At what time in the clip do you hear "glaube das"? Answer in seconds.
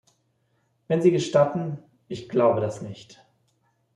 2.27-2.81